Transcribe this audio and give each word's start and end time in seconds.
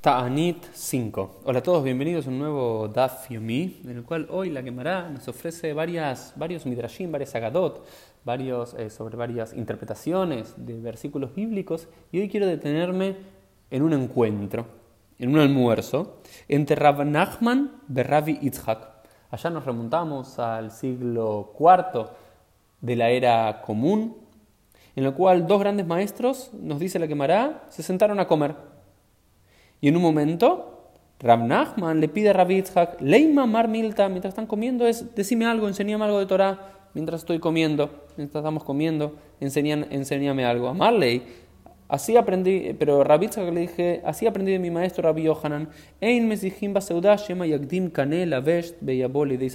Ta'anit 0.00 0.64
5. 0.72 1.42
Hola 1.44 1.58
a 1.58 1.62
todos, 1.62 1.84
bienvenidos 1.84 2.26
a 2.26 2.30
un 2.30 2.38
nuevo 2.38 2.88
Daf 2.88 3.28
Yomi, 3.28 3.82
en 3.84 3.98
el 3.98 4.02
cual 4.02 4.28
hoy 4.30 4.48
la 4.48 4.62
Gemara 4.62 5.10
nos 5.10 5.28
ofrece 5.28 5.74
varias, 5.74 6.32
varios 6.36 6.64
midrashim, 6.64 7.12
varias 7.12 7.34
agadot, 7.34 7.84
varios, 8.24 8.72
eh, 8.78 8.88
sobre 8.88 9.18
varias 9.18 9.52
interpretaciones 9.52 10.54
de 10.56 10.80
versículos 10.80 11.34
bíblicos, 11.34 11.86
y 12.12 12.20
hoy 12.20 12.30
quiero 12.30 12.46
detenerme 12.46 13.16
en 13.70 13.82
un 13.82 13.92
encuentro, 13.92 14.64
en 15.18 15.34
un 15.34 15.38
almuerzo, 15.38 16.16
entre 16.48 16.76
Rav 16.76 17.04
Nachman 17.04 17.82
y 17.94 18.00
Rabbi 18.00 18.38
Yitzhak. 18.38 18.88
Allá 19.30 19.50
nos 19.50 19.66
remontamos 19.66 20.38
al 20.38 20.70
siglo 20.70 21.52
IV 21.60 22.06
de 22.80 22.96
la 22.96 23.10
era 23.10 23.60
común, 23.60 24.16
en 24.96 25.04
el 25.04 25.12
cual 25.12 25.46
dos 25.46 25.60
grandes 25.60 25.86
maestros, 25.86 26.52
nos 26.54 26.80
dice 26.80 26.98
la 26.98 27.06
Gemara, 27.06 27.66
se 27.68 27.82
sentaron 27.82 28.18
a 28.18 28.26
comer. 28.26 28.79
Y 29.80 29.88
en 29.88 29.96
un 29.96 30.02
momento, 30.02 30.92
Rab 31.20 31.44
Nachman 31.44 32.00
le 32.00 32.08
pide 32.08 32.30
a 32.30 32.32
Rabbi 32.32 32.56
Yitzhak, 32.56 33.00
Leima 33.00 33.46
Mar 33.46 33.68
Milta, 33.68 34.08
mientras 34.08 34.32
están 34.32 34.46
comiendo, 34.46 34.86
es 34.86 35.14
decime 35.14 35.46
algo, 35.46 35.68
enséñame 35.68 36.04
algo 36.04 36.18
de 36.18 36.26
Torah, 36.26 36.58
mientras 36.94 37.22
estoy 37.22 37.38
comiendo, 37.38 37.90
mientras 38.16 38.40
estamos 38.42 38.64
comiendo, 38.64 39.16
enséñame 39.40 40.44
algo. 40.44 40.68
A 40.68 40.92
así 41.88 42.16
aprendí, 42.16 42.74
pero 42.78 43.04
Rabbi 43.04 43.26
Yitzhak 43.26 43.52
le 43.52 43.60
dije, 43.62 44.00
así 44.04 44.26
aprendí 44.26 44.52
de 44.52 44.58
mi 44.58 44.70
maestro 44.70 45.02
Rabbi 45.02 45.22
Yohanan, 45.24 45.68
Ein 46.00 46.28
Mesihim 46.28 46.72
Baseudah 46.72 47.16
Shema 47.16 47.46
Yagdim 47.46 47.90
Kanel 47.90 48.32
Avesht 48.32 48.76
Beyaboli 48.80 49.36
de 49.36 49.46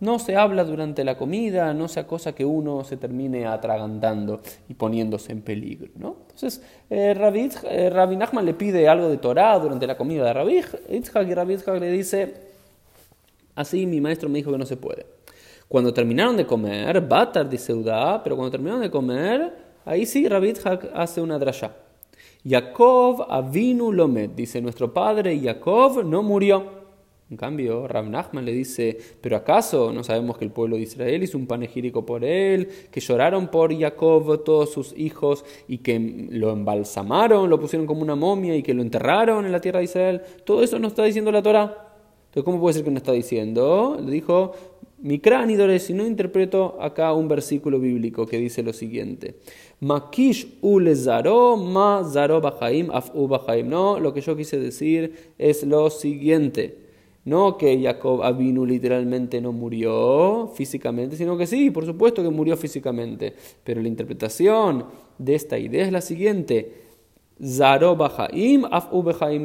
no 0.00 0.18
se 0.18 0.36
habla 0.36 0.64
durante 0.64 1.04
la 1.04 1.16
comida, 1.16 1.72
no 1.74 1.86
sea 1.86 2.06
cosa 2.06 2.34
que 2.34 2.44
uno 2.44 2.84
se 2.84 2.96
termine 2.96 3.46
atragantando 3.46 4.40
y 4.68 4.74
poniéndose 4.74 5.32
en 5.32 5.42
peligro. 5.42 5.90
¿no? 5.96 6.16
Entonces, 6.22 6.62
eh, 6.88 7.14
Rabbi, 7.14 7.50
eh, 7.64 8.16
Nachman 8.16 8.44
le 8.44 8.54
pide 8.54 8.88
algo 8.88 9.08
de 9.08 9.18
Torah 9.18 9.58
durante 9.58 9.86
la 9.86 9.96
comida 9.96 10.24
de 10.24 10.32
Rabbi 10.32 10.62
Yitzhak 10.88 11.28
y 11.28 11.34
Rabbi 11.34 11.54
Yitzhak 11.54 11.78
le 11.78 11.90
dice, 11.90 12.34
así 13.54 13.86
mi 13.86 14.00
maestro 14.00 14.28
me 14.28 14.38
dijo 14.38 14.50
que 14.50 14.58
no 14.58 14.66
se 14.66 14.76
puede. 14.76 15.06
Cuando 15.68 15.92
terminaron 15.92 16.36
de 16.36 16.46
comer, 16.46 17.00
Batar 17.02 17.48
dice 17.48 17.72
Udá, 17.72 18.22
pero 18.24 18.36
cuando 18.36 18.50
terminaron 18.50 18.80
de 18.80 18.90
comer, 18.90 19.52
ahí 19.84 20.06
sí 20.06 20.26
Rabbi 20.26 20.48
Yitzhak 20.48 20.90
hace 20.94 21.20
una 21.20 21.38
drasha. 21.38 21.72
Yaakov 22.42 23.26
avinu 23.28 23.92
lomet, 23.92 24.34
dice 24.34 24.62
nuestro 24.62 24.94
padre 24.94 25.38
Yaakov 25.38 26.04
no 26.06 26.22
murió. 26.22 26.79
En 27.30 27.36
cambio, 27.36 27.86
Rab 27.86 28.08
Nachman 28.08 28.44
le 28.44 28.52
dice, 28.52 28.98
pero 29.20 29.36
¿acaso 29.36 29.92
no 29.92 30.02
sabemos 30.02 30.36
que 30.36 30.44
el 30.44 30.50
pueblo 30.50 30.74
de 30.74 30.82
Israel 30.82 31.22
hizo 31.22 31.38
un 31.38 31.46
panegírico 31.46 32.04
por 32.04 32.24
él, 32.24 32.68
que 32.90 32.98
lloraron 32.98 33.46
por 33.48 33.72
Jacob 33.78 34.42
todos 34.42 34.72
sus 34.72 34.92
hijos 34.98 35.44
y 35.68 35.78
que 35.78 36.26
lo 36.30 36.50
embalsamaron, 36.50 37.48
lo 37.48 37.60
pusieron 37.60 37.86
como 37.86 38.02
una 38.02 38.16
momia 38.16 38.56
y 38.56 38.64
que 38.64 38.74
lo 38.74 38.82
enterraron 38.82 39.46
en 39.46 39.52
la 39.52 39.60
tierra 39.60 39.78
de 39.78 39.84
Israel? 39.84 40.22
Todo 40.44 40.64
eso 40.64 40.80
no 40.80 40.88
está 40.88 41.04
diciendo 41.04 41.30
la 41.30 41.40
Torah. 41.40 41.94
Entonces, 42.26 42.44
¿cómo 42.44 42.58
puede 42.58 42.74
ser 42.74 42.84
que 42.84 42.90
no 42.90 42.98
está 42.98 43.12
diciendo? 43.12 43.96
Le 44.04 44.10
dijo, 44.10 44.52
mi 44.98 45.20
cráneo, 45.20 45.78
si 45.78 45.94
no 45.94 46.04
interpreto 46.04 46.78
acá 46.80 47.12
un 47.12 47.28
versículo 47.28 47.78
bíblico 47.78 48.26
que 48.26 48.38
dice 48.38 48.64
lo 48.64 48.72
siguiente. 48.72 49.36
Makish 49.78 50.48
zaro 50.96 51.56
ma 51.56 52.00
af 52.00 53.10
u 53.14 53.28
No, 53.64 54.00
lo 54.00 54.12
que 54.12 54.20
yo 54.20 54.36
quise 54.36 54.58
decir 54.58 55.32
es 55.38 55.62
lo 55.62 55.90
siguiente. 55.90 56.89
No 57.24 57.58
que 57.58 57.80
Jacob 57.82 58.22
Avinu 58.22 58.64
literalmente 58.64 59.40
no 59.40 59.52
murió 59.52 60.50
físicamente, 60.54 61.16
sino 61.16 61.36
que 61.36 61.46
sí, 61.46 61.70
por 61.70 61.84
supuesto 61.84 62.22
que 62.22 62.30
murió 62.30 62.56
físicamente. 62.56 63.34
Pero 63.62 63.82
la 63.82 63.88
interpretación 63.88 64.86
de 65.18 65.34
esta 65.34 65.58
idea 65.58 65.84
es 65.84 65.92
la 65.92 66.00
siguiente. 66.00 66.88
Zaro 67.44 67.96
Bahaim, 67.96 68.64
Af 68.70 68.90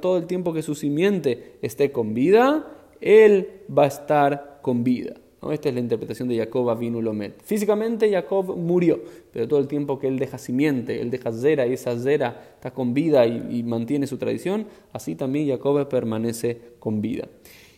todo 0.00 0.18
el 0.18 0.26
tiempo 0.26 0.52
que 0.52 0.62
su 0.62 0.74
simiente 0.74 1.58
esté 1.62 1.92
con 1.92 2.14
vida, 2.14 2.66
él 3.00 3.48
va 3.76 3.84
a 3.84 3.88
estar 3.88 4.60
con 4.62 4.84
vida. 4.84 5.14
Esta 5.50 5.70
es 5.70 5.74
la 5.74 5.80
interpretación 5.80 6.28
de 6.28 6.36
Jacob 6.36 6.68
Avinu 6.68 7.00
Lomet. 7.00 7.42
Físicamente 7.42 8.10
Jacob 8.10 8.56
murió, 8.56 9.00
pero 9.32 9.48
todo 9.48 9.58
el 9.58 9.68
tiempo 9.68 9.98
que 9.98 10.06
él 10.06 10.18
deja 10.18 10.36
simiente, 10.36 11.00
él 11.00 11.10
deja 11.10 11.32
zera 11.32 11.66
y 11.66 11.72
esa 11.72 11.98
zera 11.98 12.54
está 12.56 12.72
con 12.72 12.92
vida 12.92 13.26
y, 13.26 13.62
mantiene 13.62 14.06
su 14.06 14.18
tradición, 14.18 14.66
así 14.92 15.14
también 15.14 15.48
Jacob 15.48 15.88
permanece 15.88 16.58
con 16.78 17.00
vida. 17.00 17.26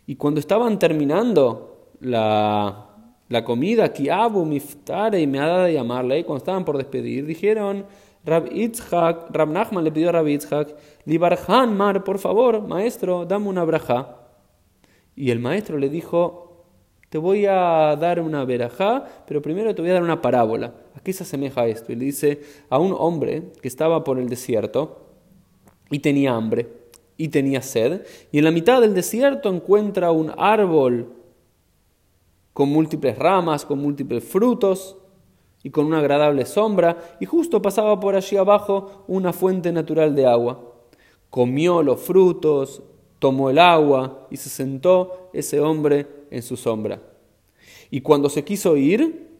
Y 0.06 0.16
cuando 0.16 0.40
estaban 0.40 0.78
terminando 0.78 1.90
la, 2.00 2.88
la 3.28 3.44
comida, 3.44 3.92
Kiabu, 3.92 4.44
Miftare 4.44 5.20
y 5.20 5.26
me 5.26 5.38
ha 5.38 5.64
de 5.64 5.74
llamarle, 5.74 6.24
cuando 6.24 6.38
estaban 6.38 6.64
por 6.64 6.76
despedir, 6.76 7.24
dijeron, 7.24 7.86
Rab 8.24 8.52
Itzhak, 8.52 9.30
Rab 9.30 9.50
Nachman 9.50 9.84
le 9.84 9.92
pidió 9.92 10.10
a 10.10 10.12
Rab 10.12 10.28
Itzhak, 10.28 10.74
Libarhan 11.04 11.76
Mar, 11.76 12.04
por 12.04 12.18
favor, 12.18 12.60
maestro, 12.66 13.24
dame 13.24 13.48
una 13.48 13.64
braja. 13.64 14.18
Y 15.14 15.30
el 15.30 15.38
maestro 15.38 15.78
le 15.78 15.88
dijo, 15.88 16.66
te 17.08 17.18
voy 17.18 17.46
a 17.46 17.96
dar 17.96 18.20
una 18.20 18.44
verajá, 18.44 19.06
pero 19.26 19.42
primero 19.42 19.74
te 19.74 19.82
voy 19.82 19.90
a 19.90 19.94
dar 19.94 20.02
una 20.02 20.22
parábola. 20.22 20.74
¿A 20.94 21.00
qué 21.00 21.12
se 21.12 21.24
asemeja 21.24 21.66
esto? 21.66 21.92
Y 21.92 21.96
le 21.96 22.06
dice 22.06 22.40
a 22.70 22.78
un 22.78 22.94
hombre 22.98 23.52
que 23.60 23.68
estaba 23.68 24.02
por 24.02 24.18
el 24.18 24.28
desierto 24.28 25.06
y 25.90 25.98
tenía 25.98 26.34
hambre 26.34 26.81
y 27.16 27.28
tenía 27.28 27.62
sed, 27.62 28.04
y 28.30 28.38
en 28.38 28.44
la 28.44 28.50
mitad 28.50 28.80
del 28.80 28.94
desierto 28.94 29.48
encuentra 29.48 30.10
un 30.10 30.32
árbol 30.36 31.12
con 32.52 32.68
múltiples 32.68 33.18
ramas, 33.18 33.64
con 33.64 33.78
múltiples 33.78 34.24
frutos 34.24 34.96
y 35.62 35.70
con 35.70 35.86
una 35.86 35.98
agradable 35.98 36.44
sombra, 36.44 37.16
y 37.20 37.26
justo 37.26 37.62
pasaba 37.62 37.98
por 38.00 38.14
allí 38.14 38.36
abajo 38.36 39.04
una 39.06 39.32
fuente 39.32 39.72
natural 39.72 40.14
de 40.14 40.26
agua. 40.26 40.72
Comió 41.30 41.82
los 41.82 42.00
frutos, 42.00 42.82
tomó 43.18 43.50
el 43.50 43.58
agua 43.58 44.26
y 44.30 44.36
se 44.36 44.48
sentó 44.50 45.30
ese 45.32 45.60
hombre 45.60 46.06
en 46.30 46.42
su 46.42 46.56
sombra. 46.56 47.00
Y 47.90 48.00
cuando 48.00 48.28
se 48.28 48.44
quiso 48.44 48.76
ir, 48.76 49.30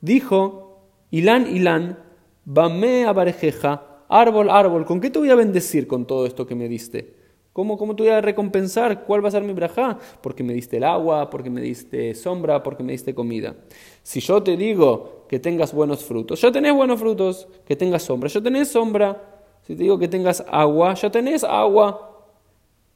dijo, 0.00 0.82
Ilán, 1.10 1.54
Ilán, 1.54 1.98
bame 2.44 3.04
abarejeja, 3.04 3.95
árbol, 4.08 4.50
árbol, 4.50 4.84
¿con 4.84 5.00
qué 5.00 5.10
te 5.10 5.18
voy 5.18 5.30
a 5.30 5.34
bendecir 5.34 5.86
con 5.86 6.06
todo 6.06 6.26
esto 6.26 6.46
que 6.46 6.54
me 6.54 6.68
diste? 6.68 7.14
¿Cómo, 7.52 7.78
¿Cómo 7.78 7.96
te 7.96 8.02
voy 8.02 8.12
a 8.12 8.20
recompensar? 8.20 9.04
¿Cuál 9.04 9.24
va 9.24 9.28
a 9.28 9.30
ser 9.30 9.42
mi 9.42 9.54
brajá? 9.54 9.98
Porque 10.20 10.42
me 10.42 10.52
diste 10.52 10.76
el 10.76 10.84
agua, 10.84 11.30
porque 11.30 11.48
me 11.48 11.62
diste 11.62 12.14
sombra, 12.14 12.62
porque 12.62 12.82
me 12.82 12.92
diste 12.92 13.14
comida. 13.14 13.56
Si 14.02 14.20
yo 14.20 14.42
te 14.42 14.58
digo 14.58 15.24
que 15.26 15.38
tengas 15.38 15.72
buenos 15.72 16.04
frutos, 16.04 16.38
ya 16.42 16.52
tenés 16.52 16.74
buenos 16.74 17.00
frutos, 17.00 17.48
que 17.66 17.74
tengas 17.74 18.02
sombra, 18.02 18.28
ya 18.28 18.42
tenés 18.42 18.68
sombra. 18.68 19.22
Si 19.62 19.74
te 19.74 19.84
digo 19.84 19.98
que 19.98 20.06
tengas 20.06 20.44
agua, 20.50 20.92
ya 20.94 21.10
tenés 21.10 21.44
agua. 21.44 22.26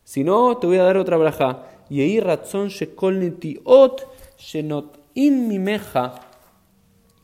Si 0.04 0.22
no, 0.24 0.56
te 0.58 0.66
voy 0.66 0.76
a 0.76 0.82
dar 0.82 0.98
otra 0.98 1.16
braja. 1.16 1.64
Y 1.88 2.02
ahí 2.02 2.20
razón 2.20 2.68
ot 3.64 4.06
shenot 4.36 5.00
in 5.14 5.48
mimeja 5.48 6.20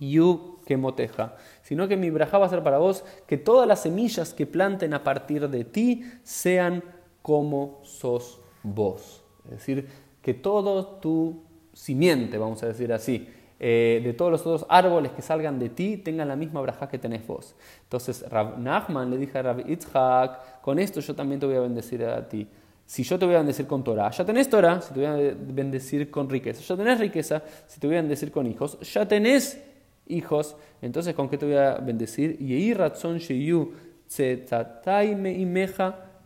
yu 0.00 0.58
kemoteja. 0.64 1.36
Sino 1.66 1.88
que 1.88 1.96
mi 1.96 2.10
braja 2.10 2.38
va 2.38 2.46
a 2.46 2.48
ser 2.48 2.62
para 2.62 2.78
vos 2.78 3.04
que 3.26 3.38
todas 3.38 3.66
las 3.66 3.82
semillas 3.82 4.32
que 4.32 4.46
planten 4.46 4.94
a 4.94 5.02
partir 5.02 5.48
de 5.48 5.64
ti 5.64 6.04
sean 6.22 6.84
como 7.22 7.80
sos 7.82 8.38
vos. 8.62 9.24
Es 9.46 9.50
decir, 9.50 9.88
que 10.22 10.32
todo 10.32 10.86
tu 11.00 11.42
simiente, 11.72 12.38
vamos 12.38 12.62
a 12.62 12.68
decir 12.68 12.92
así, 12.92 13.28
eh, 13.58 14.00
de 14.04 14.12
todos 14.12 14.30
los 14.30 14.40
otros 14.42 14.64
árboles 14.68 15.10
que 15.10 15.22
salgan 15.22 15.58
de 15.58 15.70
ti 15.70 15.96
tengan 15.96 16.28
la 16.28 16.36
misma 16.36 16.60
braja 16.60 16.88
que 16.88 16.98
tenés 16.98 17.26
vos. 17.26 17.56
Entonces 17.82 18.24
Rab 18.30 18.60
Nachman 18.60 19.10
le 19.10 19.18
dije 19.18 19.36
a 19.36 19.42
Rab 19.42 19.68
Itzhak, 19.68 20.60
con 20.60 20.78
esto 20.78 21.00
yo 21.00 21.16
también 21.16 21.40
te 21.40 21.46
voy 21.46 21.56
a 21.56 21.60
bendecir 21.62 22.04
a 22.04 22.28
ti. 22.28 22.46
Si 22.84 23.02
yo 23.02 23.18
te 23.18 23.26
voy 23.26 23.34
a 23.34 23.38
bendecir 23.38 23.66
con 23.66 23.82
Torah, 23.82 24.12
ya 24.12 24.24
tenés 24.24 24.48
Torah, 24.48 24.80
si 24.80 24.94
te 24.94 25.00
voy 25.00 25.06
a 25.06 25.34
bendecir 25.36 26.12
con 26.12 26.30
riqueza, 26.30 26.62
ya 26.62 26.76
tenés 26.76 27.00
riqueza, 27.00 27.42
si 27.66 27.80
te 27.80 27.88
voy 27.88 27.96
a 27.96 28.02
bendecir 28.02 28.30
con 28.30 28.46
hijos, 28.46 28.78
ya 28.78 29.08
tenés 29.08 29.60
hijos, 30.08 30.56
entonces 30.82 31.14
¿con 31.14 31.28
qué 31.28 31.38
te 31.38 31.46
voy 31.46 31.56
a 31.56 31.74
bendecir? 31.74 32.40
Y 32.40 32.54
razón 32.74 33.18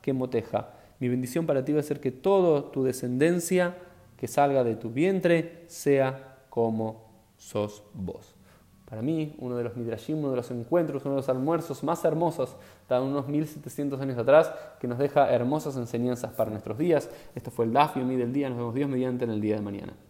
que 0.02 0.12
moteja. 0.12 0.70
Mi 0.98 1.08
bendición 1.08 1.46
para 1.46 1.64
ti 1.64 1.72
va 1.72 1.80
a 1.80 1.84
ser 1.84 2.00
que 2.00 2.10
toda 2.10 2.70
tu 2.70 2.84
descendencia 2.84 3.76
que 4.16 4.28
salga 4.28 4.64
de 4.64 4.76
tu 4.76 4.90
vientre 4.90 5.64
sea 5.66 6.36
como 6.50 7.10
sos 7.38 7.82
vos. 7.94 8.34
Para 8.84 9.02
mí, 9.02 9.36
uno 9.38 9.56
de 9.56 9.62
los 9.62 9.76
midrashim, 9.76 10.18
uno 10.18 10.30
de 10.30 10.36
los 10.36 10.50
encuentros, 10.50 11.04
uno 11.04 11.14
de 11.14 11.20
los 11.20 11.28
almuerzos 11.28 11.84
más 11.84 12.04
hermosos 12.04 12.56
de 12.88 12.98
unos 12.98 13.28
1700 13.28 14.00
años 14.00 14.18
atrás, 14.18 14.52
que 14.80 14.88
nos 14.88 14.98
deja 14.98 15.32
hermosas 15.32 15.76
enseñanzas 15.76 16.32
para 16.32 16.50
nuestros 16.50 16.76
días. 16.76 17.08
Esto 17.36 17.52
fue 17.52 17.66
el 17.66 17.72
Daf 17.72 17.96
mí 17.96 18.16
del 18.16 18.32
día. 18.32 18.48
Nos 18.48 18.58
vemos 18.58 18.74
Dios 18.74 18.90
mediante 18.90 19.24
en 19.24 19.30
el 19.30 19.40
día 19.40 19.54
de 19.54 19.62
mañana. 19.62 19.92